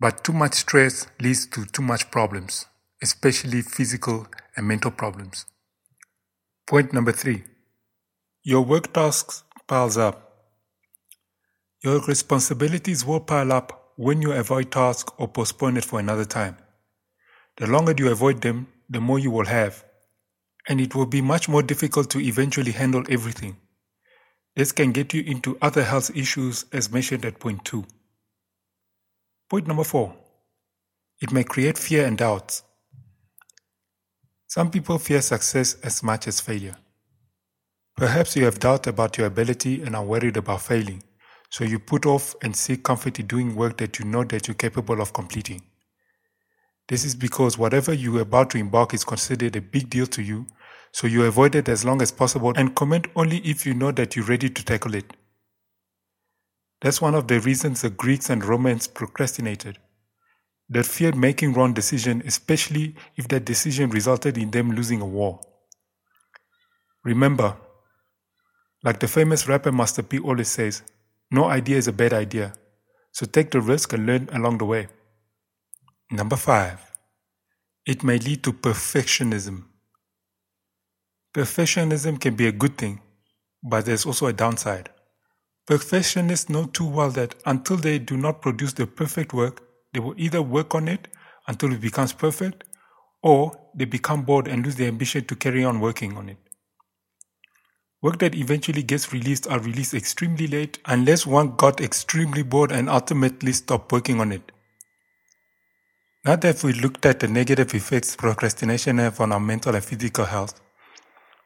but 0.00 0.24
too 0.24 0.32
much 0.32 0.54
stress 0.54 1.06
leads 1.20 1.46
to 1.46 1.64
too 1.66 1.82
much 1.82 2.10
problems, 2.10 2.66
especially 3.02 3.62
physical 3.62 4.26
and 4.56 4.66
mental 4.66 4.90
problems. 4.90 5.46
Point 6.66 6.92
number 6.92 7.12
three 7.12 7.44
your 8.44 8.62
work 8.62 8.92
tasks 8.92 9.44
piles 9.68 9.96
up. 9.96 10.48
Your 11.84 12.00
responsibilities 12.00 13.04
will 13.04 13.20
pile 13.20 13.52
up 13.52 13.92
when 13.96 14.20
you 14.20 14.32
avoid 14.32 14.72
tasks 14.72 15.12
or 15.16 15.28
postpone 15.28 15.76
it 15.76 15.84
for 15.84 16.00
another 16.00 16.24
time. 16.24 16.56
The 17.58 17.66
longer 17.66 17.94
you 17.96 18.10
avoid 18.10 18.40
them, 18.40 18.66
the 18.88 19.00
more 19.00 19.18
you 19.18 19.30
will 19.30 19.46
have, 19.46 19.84
and 20.68 20.80
it 20.80 20.94
will 20.94 21.06
be 21.06 21.20
much 21.20 21.48
more 21.48 21.62
difficult 21.62 22.10
to 22.10 22.20
eventually 22.20 22.72
handle 22.72 23.04
everything. 23.10 23.56
This 24.56 24.72
can 24.72 24.92
get 24.92 25.14
you 25.14 25.22
into 25.22 25.58
other 25.60 25.82
health 25.82 26.10
issues 26.14 26.66
as 26.72 26.92
mentioned 26.92 27.24
at 27.24 27.40
point 27.40 27.64
2. 27.64 27.84
Point 29.48 29.66
number 29.66 29.84
4. 29.84 30.14
It 31.20 31.32
may 31.32 31.44
create 31.44 31.78
fear 31.78 32.06
and 32.06 32.18
doubts. 32.18 32.62
Some 34.46 34.70
people 34.70 34.98
fear 34.98 35.22
success 35.22 35.76
as 35.82 36.02
much 36.02 36.28
as 36.28 36.40
failure. 36.40 36.76
Perhaps 37.96 38.36
you 38.36 38.44
have 38.44 38.58
doubt 38.58 38.86
about 38.86 39.16
your 39.18 39.26
ability 39.26 39.82
and 39.82 39.94
are 39.94 40.04
worried 40.04 40.36
about 40.36 40.62
failing, 40.62 41.02
so 41.50 41.64
you 41.64 41.78
put 41.78 42.06
off 42.06 42.34
and 42.42 42.56
seek 42.56 42.82
comfort 42.82 43.20
in 43.20 43.26
doing 43.26 43.54
work 43.54 43.76
that 43.78 43.98
you 43.98 44.04
know 44.04 44.24
that 44.24 44.48
you're 44.48 44.54
capable 44.54 45.00
of 45.00 45.12
completing. 45.12 45.62
This 46.92 47.06
is 47.06 47.14
because 47.14 47.56
whatever 47.56 47.94
you 47.94 48.18
are 48.18 48.20
about 48.20 48.50
to 48.50 48.58
embark 48.58 48.92
is 48.92 49.02
considered 49.02 49.56
a 49.56 49.62
big 49.62 49.88
deal 49.88 50.06
to 50.08 50.20
you, 50.20 50.46
so 50.92 51.06
you 51.06 51.24
avoid 51.24 51.54
it 51.54 51.66
as 51.66 51.86
long 51.86 52.02
as 52.02 52.12
possible 52.12 52.52
and 52.54 52.74
comment 52.74 53.06
only 53.16 53.38
if 53.38 53.64
you 53.64 53.72
know 53.72 53.92
that 53.92 54.14
you're 54.14 54.26
ready 54.26 54.50
to 54.50 54.62
tackle 54.62 54.94
it. 54.94 55.16
That's 56.82 57.00
one 57.00 57.14
of 57.14 57.28
the 57.28 57.40
reasons 57.40 57.80
the 57.80 57.88
Greeks 57.88 58.28
and 58.28 58.44
Romans 58.44 58.88
procrastinated. 58.88 59.78
They 60.68 60.82
feared 60.82 61.16
making 61.16 61.54
wrong 61.54 61.72
decision, 61.72 62.22
especially 62.26 62.94
if 63.16 63.26
that 63.28 63.46
decision 63.46 63.88
resulted 63.88 64.36
in 64.36 64.50
them 64.50 64.72
losing 64.72 65.00
a 65.00 65.06
war. 65.06 65.40
Remember, 67.04 67.56
like 68.84 69.00
the 69.00 69.08
famous 69.08 69.48
rapper 69.48 69.72
Master 69.72 70.02
P 70.02 70.18
always 70.18 70.48
says, 70.48 70.82
no 71.30 71.46
idea 71.46 71.78
is 71.78 71.88
a 71.88 71.92
bad 71.94 72.12
idea, 72.12 72.52
so 73.12 73.24
take 73.24 73.50
the 73.50 73.62
risk 73.62 73.94
and 73.94 74.04
learn 74.04 74.28
along 74.30 74.58
the 74.58 74.66
way. 74.66 74.88
Number 76.12 76.36
five, 76.36 76.78
it 77.86 78.02
may 78.04 78.18
lead 78.18 78.44
to 78.44 78.52
perfectionism. 78.52 79.64
Perfectionism 81.34 82.20
can 82.20 82.34
be 82.36 82.46
a 82.46 82.52
good 82.52 82.76
thing, 82.76 83.00
but 83.62 83.86
there's 83.86 84.04
also 84.04 84.26
a 84.26 84.32
downside. 84.34 84.90
Perfectionists 85.66 86.50
know 86.50 86.66
too 86.66 86.86
well 86.86 87.08
that 87.12 87.34
until 87.46 87.78
they 87.78 87.98
do 87.98 88.18
not 88.18 88.42
produce 88.42 88.74
the 88.74 88.86
perfect 88.86 89.32
work, 89.32 89.62
they 89.94 90.00
will 90.00 90.12
either 90.18 90.42
work 90.42 90.74
on 90.74 90.86
it 90.86 91.08
until 91.48 91.72
it 91.72 91.80
becomes 91.80 92.12
perfect, 92.12 92.64
or 93.22 93.58
they 93.74 93.86
become 93.86 94.22
bored 94.22 94.48
and 94.48 94.66
lose 94.66 94.74
the 94.74 94.86
ambition 94.88 95.24
to 95.24 95.34
carry 95.34 95.64
on 95.64 95.80
working 95.80 96.18
on 96.18 96.28
it. 96.28 96.36
Work 98.02 98.18
that 98.18 98.34
eventually 98.34 98.82
gets 98.82 99.14
released 99.14 99.46
are 99.46 99.60
released 99.60 99.94
extremely 99.94 100.46
late 100.46 100.78
unless 100.84 101.24
one 101.24 101.56
got 101.56 101.80
extremely 101.80 102.42
bored 102.42 102.70
and 102.70 102.90
ultimately 102.90 103.54
stopped 103.54 103.90
working 103.90 104.20
on 104.20 104.30
it. 104.30 104.51
Now 106.24 106.36
that 106.36 106.62
we 106.62 106.72
looked 106.72 107.04
at 107.04 107.18
the 107.18 107.26
negative 107.26 107.74
effects 107.74 108.14
procrastination 108.14 108.98
have 108.98 109.20
on 109.20 109.32
our 109.32 109.40
mental 109.40 109.74
and 109.74 109.84
physical 109.84 110.24
health, 110.24 110.60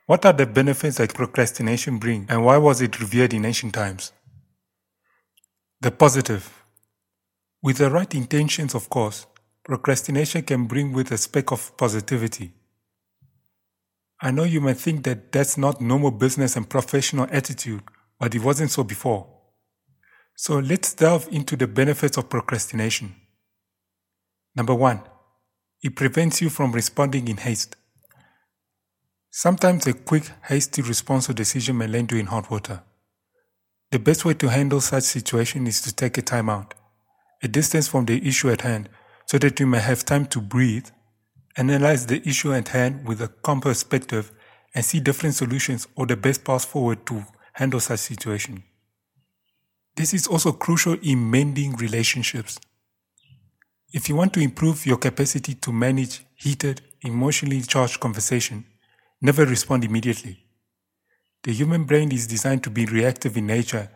what 0.04 0.26
are 0.26 0.34
the 0.34 0.44
benefits 0.44 0.98
that 0.98 1.14
procrastination 1.14 1.98
brings 1.98 2.26
and 2.28 2.44
why 2.44 2.58
was 2.58 2.82
it 2.82 3.00
revered 3.00 3.32
in 3.32 3.46
ancient 3.46 3.72
times? 3.72 4.12
The 5.80 5.90
positive. 5.90 6.62
With 7.62 7.78
the 7.78 7.90
right 7.90 8.14
intentions, 8.14 8.74
of 8.74 8.90
course, 8.90 9.26
procrastination 9.64 10.42
can 10.42 10.66
bring 10.66 10.92
with 10.92 11.10
a 11.10 11.16
speck 11.16 11.52
of 11.52 11.74
positivity. 11.78 12.52
I 14.20 14.30
know 14.30 14.44
you 14.44 14.60
may 14.60 14.74
think 14.74 15.04
that 15.04 15.32
that's 15.32 15.56
not 15.56 15.80
normal 15.80 16.10
business 16.10 16.54
and 16.54 16.68
professional 16.68 17.28
attitude, 17.30 17.82
but 18.20 18.34
it 18.34 18.42
wasn't 18.42 18.70
so 18.70 18.84
before. 18.84 19.26
So 20.36 20.58
let's 20.58 20.92
delve 20.92 21.28
into 21.32 21.56
the 21.56 21.66
benefits 21.66 22.18
of 22.18 22.28
procrastination. 22.28 23.14
Number 24.56 24.74
one, 24.74 25.02
it 25.82 25.94
prevents 25.94 26.40
you 26.40 26.48
from 26.48 26.72
responding 26.72 27.28
in 27.28 27.36
haste. 27.36 27.76
Sometimes 29.30 29.86
a 29.86 29.92
quick, 29.92 30.30
hasty 30.44 30.80
response 30.80 31.28
or 31.28 31.34
decision 31.34 31.76
may 31.76 31.86
land 31.86 32.10
you 32.10 32.18
in 32.18 32.26
hot 32.26 32.50
water. 32.50 32.82
The 33.90 33.98
best 33.98 34.24
way 34.24 34.32
to 34.34 34.48
handle 34.48 34.80
such 34.80 35.04
situation 35.04 35.66
is 35.66 35.82
to 35.82 35.94
take 35.94 36.16
a 36.16 36.22
time 36.22 36.48
out, 36.48 36.72
a 37.42 37.48
distance 37.48 37.86
from 37.86 38.06
the 38.06 38.26
issue 38.26 38.50
at 38.50 38.62
hand, 38.62 38.88
so 39.26 39.36
that 39.38 39.60
you 39.60 39.66
may 39.66 39.80
have 39.80 40.04
time 40.04 40.24
to 40.26 40.40
breathe, 40.40 40.86
analyze 41.56 42.06
the 42.06 42.26
issue 42.26 42.52
at 42.54 42.68
hand 42.68 43.06
with 43.06 43.20
a 43.20 43.28
calm 43.28 43.60
perspective, 43.60 44.32
and 44.74 44.84
see 44.84 45.00
different 45.00 45.34
solutions 45.34 45.86
or 45.96 46.06
the 46.06 46.16
best 46.16 46.44
path 46.44 46.64
forward 46.64 47.04
to 47.06 47.24
handle 47.52 47.80
such 47.80 48.00
situation. 48.00 48.62
This 49.96 50.14
is 50.14 50.26
also 50.26 50.52
crucial 50.52 50.96
in 51.02 51.30
mending 51.30 51.76
relationships. 51.76 52.58
If 53.96 54.10
you 54.10 54.14
want 54.14 54.34
to 54.34 54.40
improve 54.40 54.84
your 54.84 54.98
capacity 54.98 55.54
to 55.54 55.72
manage 55.72 56.22
heated, 56.34 56.82
emotionally 57.00 57.62
charged 57.62 57.98
conversation, 57.98 58.66
never 59.22 59.46
respond 59.46 59.84
immediately. 59.84 60.44
The 61.44 61.52
human 61.52 61.84
brain 61.84 62.12
is 62.12 62.26
designed 62.26 62.62
to 62.64 62.70
be 62.70 62.84
reactive 62.84 63.38
in 63.38 63.46
nature, 63.46 63.88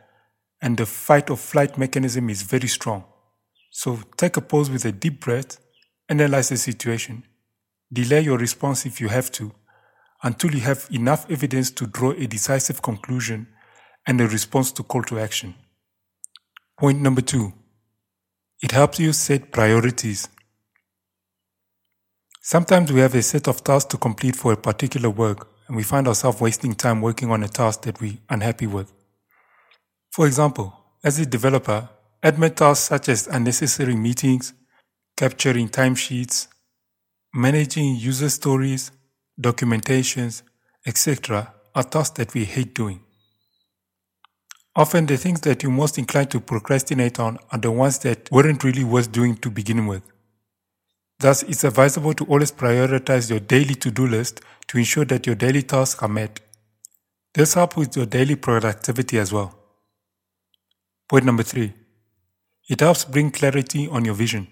and 0.62 0.78
the 0.78 0.87
fight 0.87 1.28
or 1.28 1.37
flight 1.37 1.76
mechanism 1.76 2.30
is 2.30 2.40
very 2.40 2.66
strong. 2.66 3.04
So 3.71 3.99
take 4.16 4.38
a 4.38 4.40
pause 4.40 4.71
with 4.71 4.87
a 4.87 4.92
deep 4.92 5.21
breath, 5.21 5.59
analyze 6.09 6.49
the 6.49 6.57
situation, 6.57 7.25
delay 7.92 8.23
your 8.23 8.38
response 8.38 8.87
if 8.87 9.02
you 9.02 9.09
have 9.09 9.30
to, 9.33 9.52
until 10.23 10.54
you 10.54 10.61
have 10.61 10.88
enough 10.90 11.30
evidence 11.30 11.71
to 11.73 11.87
draw 11.87 12.12
a 12.12 12.26
decisive 12.26 12.80
conclusion 12.80 13.49
and 14.07 14.19
a 14.19 14.26
response 14.26 14.73
to 14.73 14.83
call 14.83 15.02
to 15.02 15.19
action. 15.19 15.54
Point 16.78 17.02
number 17.02 17.21
two 17.21 17.52
it 18.62 18.73
helps 18.73 18.99
you 19.00 19.12
set 19.12 19.50
priorities. 19.50 20.29
Sometimes 22.43 22.93
we 22.93 23.00
have 23.00 23.14
a 23.14 23.23
set 23.23 23.49
of 23.49 23.62
tasks 23.62 23.90
to 23.90 23.97
complete 23.97 24.37
for 24.37 24.52
a 24.52 24.57
particular 24.57 25.09
work, 25.09 25.49
and 25.69 25.76
we 25.76 25.83
find 25.83 26.09
ourselves 26.09 26.40
wasting 26.40 26.75
time 26.75 27.00
working 27.00 27.31
on 27.31 27.43
a 27.43 27.49
task 27.49 27.83
that 27.83 28.00
we're 28.00 28.19
unhappy 28.29 28.67
with. 28.67 28.93
For 30.11 30.26
example, 30.26 30.75
as 31.05 31.19
a 31.19 31.26
developer, 31.26 31.88
admin 32.23 32.55
tasks 32.55 32.88
such 32.88 33.09
as 33.09 33.26
unnecessary 33.29 33.95
meetings, 33.95 34.52
capturing 35.17 35.69
timesheets, 35.69 36.49
managing 37.33 37.97
user 37.97 38.29
stories, 38.29 38.90
documentations, 39.40 40.43
etc., 40.87 41.55
are 41.75 41.85
tasks 41.85 42.17
that 42.19 42.35
we 42.35 42.45
hate 42.45 42.75
doing. 42.75 43.00
Often 44.77 45.07
the 45.07 45.17
things 45.17 45.41
that 45.41 45.62
you're 45.62 45.73
most 45.73 45.99
inclined 45.99 46.31
to 46.31 46.41
procrastinate 46.41 47.19
on 47.19 47.39
are 47.50 47.59
the 47.59 47.71
ones 47.71 47.99
that 48.00 48.31
weren't 48.31 48.62
really 48.62 48.85
worth 48.85 49.11
doing 49.11 49.37
to 49.39 49.50
begin 49.50 49.87
with. 49.87 50.03
Thus, 51.19 51.43
it's 51.43 51.65
advisable 51.65 52.15
to 52.15 52.25
always 52.25 52.53
prioritize 52.53 53.29
your 53.29 53.41
daily 53.41 53.75
to 53.75 53.91
do 53.91 54.07
list 54.07 54.41
to 54.69 54.79
ensure 54.79 55.05
that 55.07 55.27
your 55.27 55.35
daily 55.35 55.62
tasks 55.62 56.03
are 56.03 56.09
met. 56.09 56.41
This 57.35 57.55
helps 57.55 57.77
with 57.77 57.97
your 57.97 58.07
daily 58.07 58.37
productivity 58.37 59.19
as 59.19 59.33
well. 59.33 59.55
Point 61.09 61.25
number 61.25 61.43
three 61.43 61.75
it 62.69 62.81
helps 62.81 63.05
bring 63.05 63.33
clarity 63.33 63.89
on 63.89 64.05
your 64.05 64.15
vision. 64.15 64.47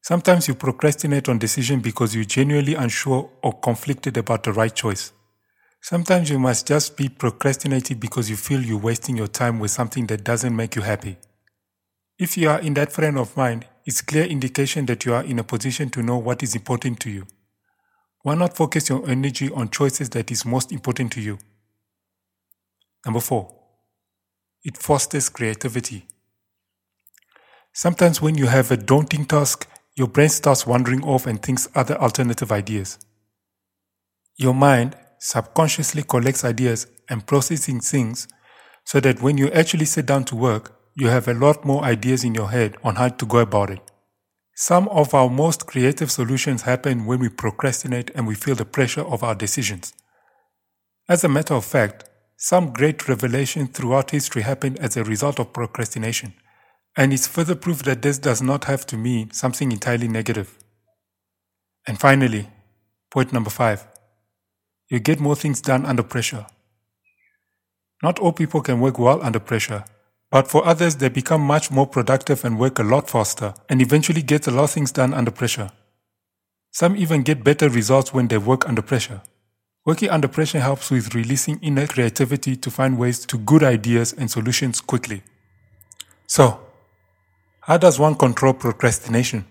Sometimes 0.00 0.46
you 0.46 0.54
procrastinate 0.54 1.28
on 1.28 1.38
decision 1.38 1.80
because 1.80 2.14
you're 2.14 2.24
genuinely 2.24 2.74
unsure 2.74 3.28
or 3.42 3.52
conflicted 3.60 4.16
about 4.16 4.44
the 4.44 4.52
right 4.52 4.74
choice. 4.74 5.12
Sometimes 5.84 6.30
you 6.30 6.38
must 6.38 6.68
just 6.68 6.96
be 6.96 7.08
procrastinating 7.08 7.98
because 7.98 8.30
you 8.30 8.36
feel 8.36 8.62
you're 8.62 8.78
wasting 8.78 9.16
your 9.16 9.26
time 9.26 9.58
with 9.58 9.72
something 9.72 10.06
that 10.06 10.22
doesn't 10.22 10.54
make 10.54 10.76
you 10.76 10.82
happy. 10.82 11.16
If 12.20 12.38
you 12.38 12.50
are 12.50 12.60
in 12.60 12.74
that 12.74 12.92
frame 12.92 13.18
of 13.18 13.36
mind, 13.36 13.66
it's 13.84 14.00
clear 14.00 14.22
indication 14.22 14.86
that 14.86 15.04
you 15.04 15.12
are 15.12 15.24
in 15.24 15.40
a 15.40 15.44
position 15.44 15.90
to 15.90 16.02
know 16.04 16.18
what 16.18 16.44
is 16.44 16.54
important 16.54 17.00
to 17.00 17.10
you. 17.10 17.26
Why 18.22 18.36
not 18.36 18.54
focus 18.54 18.90
your 18.90 19.10
energy 19.10 19.50
on 19.50 19.70
choices 19.70 20.08
that 20.10 20.30
is 20.30 20.46
most 20.46 20.70
important 20.70 21.10
to 21.14 21.20
you? 21.20 21.38
Number 23.04 23.18
four, 23.20 23.52
it 24.62 24.78
fosters 24.78 25.28
creativity. 25.28 26.06
Sometimes 27.72 28.22
when 28.22 28.36
you 28.36 28.46
have 28.46 28.70
a 28.70 28.76
daunting 28.76 29.24
task, 29.24 29.68
your 29.96 30.06
brain 30.06 30.28
starts 30.28 30.64
wandering 30.64 31.02
off 31.02 31.26
and 31.26 31.42
thinks 31.42 31.68
other 31.74 31.96
alternative 31.96 32.52
ideas. 32.52 33.00
Your 34.36 34.54
mind 34.54 34.96
subconsciously 35.24 36.02
collects 36.02 36.44
ideas 36.44 36.88
and 37.08 37.24
processing 37.24 37.78
things 37.78 38.26
so 38.84 38.98
that 38.98 39.22
when 39.22 39.38
you 39.38 39.48
actually 39.52 39.84
sit 39.84 40.04
down 40.04 40.24
to 40.24 40.34
work, 40.34 40.76
you 40.96 41.06
have 41.06 41.28
a 41.28 41.34
lot 41.34 41.64
more 41.64 41.84
ideas 41.84 42.24
in 42.24 42.34
your 42.34 42.50
head 42.50 42.76
on 42.82 42.96
how 42.96 43.08
to 43.08 43.24
go 43.24 43.38
about 43.38 43.70
it. 43.70 43.80
Some 44.56 44.88
of 44.88 45.14
our 45.14 45.30
most 45.30 45.66
creative 45.66 46.10
solutions 46.10 46.62
happen 46.62 47.06
when 47.06 47.20
we 47.20 47.28
procrastinate 47.28 48.10
and 48.16 48.26
we 48.26 48.34
feel 48.34 48.56
the 48.56 48.64
pressure 48.64 49.02
of 49.02 49.22
our 49.22 49.36
decisions. 49.36 49.94
As 51.08 51.22
a 51.22 51.28
matter 51.28 51.54
of 51.54 51.64
fact, 51.64 52.04
some 52.36 52.72
great 52.72 53.08
revelations 53.08 53.70
throughout 53.70 54.10
history 54.10 54.42
happened 54.42 54.80
as 54.80 54.96
a 54.96 55.04
result 55.04 55.38
of 55.38 55.52
procrastination, 55.52 56.34
and 56.96 57.12
it's 57.12 57.28
further 57.28 57.54
proof 57.54 57.84
that 57.84 58.02
this 58.02 58.18
does 58.18 58.42
not 58.42 58.64
have 58.64 58.84
to 58.86 58.96
mean 58.96 59.30
something 59.30 59.70
entirely 59.70 60.08
negative. 60.08 60.58
And 61.86 62.00
finally, 62.00 62.48
point 63.10 63.32
number 63.32 63.50
five 63.50 63.86
you 64.92 65.00
get 65.00 65.18
more 65.18 65.34
things 65.34 65.62
done 65.62 65.86
under 65.86 66.02
pressure. 66.02 66.44
Not 68.02 68.18
all 68.18 68.32
people 68.32 68.60
can 68.60 68.78
work 68.78 68.98
well 68.98 69.22
under 69.22 69.40
pressure, 69.40 69.84
but 70.30 70.48
for 70.48 70.66
others, 70.66 70.96
they 70.96 71.08
become 71.08 71.40
much 71.40 71.70
more 71.70 71.86
productive 71.86 72.44
and 72.44 72.58
work 72.58 72.78
a 72.78 72.82
lot 72.82 73.08
faster 73.08 73.54
and 73.70 73.80
eventually 73.80 74.20
get 74.20 74.46
a 74.46 74.50
lot 74.50 74.64
of 74.64 74.70
things 74.72 74.92
done 74.92 75.14
under 75.14 75.30
pressure. 75.30 75.70
Some 76.72 76.94
even 76.94 77.22
get 77.22 77.42
better 77.42 77.70
results 77.70 78.12
when 78.12 78.28
they 78.28 78.36
work 78.36 78.68
under 78.68 78.82
pressure. 78.82 79.22
Working 79.86 80.10
under 80.10 80.28
pressure 80.28 80.60
helps 80.60 80.90
with 80.90 81.14
releasing 81.14 81.58
inner 81.60 81.86
creativity 81.86 82.54
to 82.56 82.70
find 82.70 82.98
ways 82.98 83.24
to 83.26 83.38
good 83.38 83.62
ideas 83.64 84.12
and 84.12 84.30
solutions 84.30 84.82
quickly. 84.82 85.22
So, 86.26 86.60
how 87.60 87.78
does 87.78 87.98
one 87.98 88.16
control 88.16 88.52
procrastination? 88.52 89.46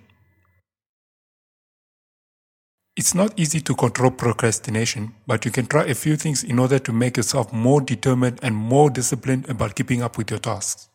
It's 2.98 3.16
not 3.16 3.40
easy 3.40 3.62
to 3.62 3.74
control 3.74 4.12
procrastination, 4.12 5.16
but 5.26 5.46
you 5.46 5.52
can 5.52 5.66
try 5.66 5.86
a 5.86 5.96
few 5.96 6.18
things 6.18 6.44
in 6.44 6.60
order 6.60 6.78
to 6.80 6.92
make 6.92 7.16
yourself 7.16 7.54
more 7.54 7.80
determined 7.80 8.40
and 8.42 8.54
more 8.56 8.90
disciplined 8.90 9.50
about 9.50 9.76
keeping 9.76 10.02
up 10.02 10.18
with 10.18 10.30
your 10.30 10.40
tasks. 10.40 10.90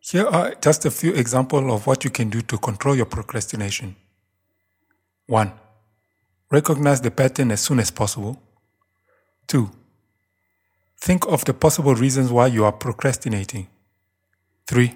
Here 0.00 0.26
are 0.26 0.54
just 0.60 0.84
a 0.86 0.90
few 0.90 1.12
examples 1.12 1.72
of 1.72 1.86
what 1.86 2.02
you 2.02 2.10
can 2.10 2.30
do 2.30 2.42
to 2.42 2.58
control 2.58 2.96
your 2.96 3.06
procrastination. 3.06 3.94
1. 5.26 5.52
Recognize 6.50 7.00
the 7.00 7.10
pattern 7.10 7.52
as 7.52 7.60
soon 7.60 7.78
as 7.78 7.90
possible. 7.90 8.42
2. 9.46 9.70
Think 11.00 11.26
of 11.26 11.44
the 11.44 11.54
possible 11.54 11.94
reasons 11.94 12.32
why 12.32 12.48
you 12.48 12.64
are 12.64 12.72
procrastinating. 12.72 13.68
3. 14.66 14.94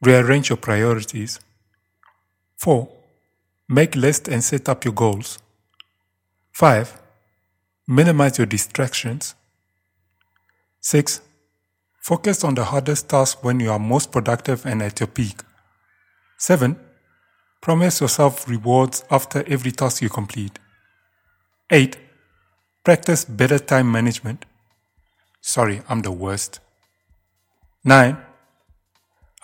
Rearrange 0.00 0.48
your 0.48 0.56
priorities. 0.56 1.38
4. 2.56 2.88
Make 3.68 3.96
lists 3.96 4.28
and 4.28 4.42
set 4.42 4.66
up 4.68 4.84
your 4.86 4.94
goals. 4.94 5.38
5. 6.52 7.00
Minimize 7.86 8.38
your 8.38 8.46
distractions. 8.46 9.34
6. 10.80 11.20
Focus 12.00 12.44
on 12.44 12.54
the 12.54 12.64
hardest 12.64 13.10
task 13.10 13.44
when 13.44 13.60
you 13.60 13.70
are 13.70 13.78
most 13.78 14.10
productive 14.10 14.64
and 14.64 14.82
at 14.82 15.00
your 15.00 15.06
peak. 15.06 15.42
7. 16.38 16.78
Promise 17.60 18.00
yourself 18.00 18.48
rewards 18.48 19.04
after 19.10 19.44
every 19.46 19.70
task 19.70 20.00
you 20.00 20.08
complete. 20.08 20.58
8. 21.70 21.98
Practice 22.84 23.26
better 23.26 23.58
time 23.58 23.92
management. 23.92 24.46
Sorry, 25.42 25.82
I'm 25.90 26.00
the 26.00 26.12
worst. 26.12 26.60
9. 27.84 28.16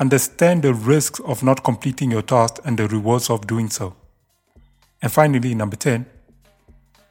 Understand 0.00 0.62
the 0.62 0.72
risks 0.72 1.20
of 1.20 1.42
not 1.42 1.62
completing 1.62 2.10
your 2.10 2.22
task 2.22 2.58
and 2.64 2.78
the 2.78 2.88
rewards 2.88 3.28
of 3.28 3.46
doing 3.46 3.68
so. 3.68 3.94
And 5.04 5.12
finally, 5.12 5.54
number 5.54 5.76
10, 5.76 6.06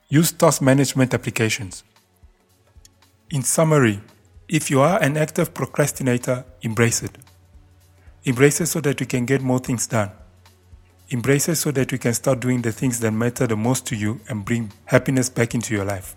use 0.09 0.31
task 0.31 0.63
management 0.63 1.13
applications. 1.13 1.83
In 3.29 3.43
summary, 3.43 4.01
if 4.47 4.71
you 4.71 4.81
are 4.81 4.99
an 4.99 5.15
active 5.15 5.53
procrastinator, 5.53 6.43
embrace 6.63 7.03
it. 7.03 7.11
Embrace 8.23 8.61
it 8.61 8.65
so 8.65 8.81
that 8.81 8.99
you 8.99 9.05
can 9.05 9.27
get 9.27 9.43
more 9.43 9.59
things 9.59 9.85
done. 9.85 10.09
Embrace 11.09 11.47
it 11.49 11.57
so 11.57 11.69
that 11.69 11.91
you 11.91 11.99
can 11.99 12.15
start 12.15 12.39
doing 12.39 12.63
the 12.63 12.71
things 12.71 12.99
that 12.99 13.11
matter 13.11 13.45
the 13.45 13.55
most 13.55 13.85
to 13.85 13.95
you 13.95 14.19
and 14.27 14.43
bring 14.43 14.71
happiness 14.85 15.29
back 15.29 15.53
into 15.53 15.75
your 15.75 15.85
life. 15.85 16.15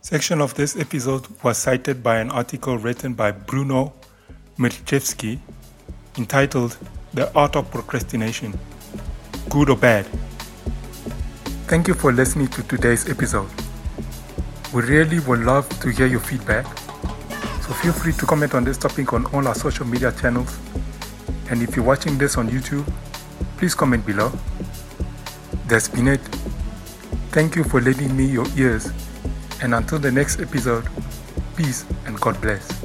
Section 0.00 0.40
of 0.40 0.54
this 0.54 0.74
episode 0.74 1.26
was 1.42 1.58
cited 1.58 2.02
by 2.02 2.18
an 2.18 2.30
article 2.30 2.78
written 2.78 3.12
by 3.12 3.30
Bruno 3.30 3.92
Mirchevsky 4.58 5.38
entitled 6.16 6.78
The 7.12 7.30
Art 7.34 7.56
of 7.56 7.70
Procrastination 7.70 8.58
Good 9.50 9.68
or 9.68 9.76
Bad? 9.76 10.06
Thank 11.68 11.86
you 11.86 11.92
for 11.92 12.14
listening 12.14 12.48
to 12.48 12.62
today's 12.62 13.10
episode. 13.10 13.50
We 14.72 14.80
really 14.84 15.20
would 15.20 15.40
love 15.40 15.68
to 15.80 15.90
hear 15.90 16.06
your 16.06 16.18
feedback, 16.18 16.64
so 17.60 17.74
feel 17.74 17.92
free 17.92 18.14
to 18.14 18.24
comment 18.24 18.54
on 18.54 18.64
this 18.64 18.78
topic 18.78 19.12
on 19.12 19.26
all 19.34 19.46
our 19.46 19.54
social 19.54 19.84
media 19.86 20.10
channels. 20.12 20.58
And 21.50 21.62
if 21.62 21.76
you're 21.76 21.84
watching 21.84 22.16
this 22.16 22.38
on 22.38 22.48
YouTube, 22.48 22.90
please 23.58 23.74
comment 23.74 24.06
below. 24.06 24.32
That's 25.66 25.90
been 25.90 26.08
it. 26.08 26.22
Thank 27.32 27.54
you 27.54 27.64
for 27.64 27.82
lending 27.82 28.16
me 28.16 28.24
your 28.24 28.46
ears, 28.56 28.90
and 29.60 29.74
until 29.74 29.98
the 29.98 30.10
next 30.10 30.40
episode, 30.40 30.88
peace 31.54 31.84
and 32.06 32.18
God 32.18 32.40
bless. 32.40 32.77